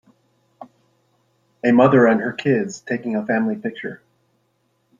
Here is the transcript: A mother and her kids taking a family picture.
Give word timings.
A 1.63 1.71
mother 1.71 2.07
and 2.07 2.21
her 2.21 2.33
kids 2.33 2.81
taking 2.81 3.15
a 3.15 3.23
family 3.23 3.55
picture. 3.55 4.01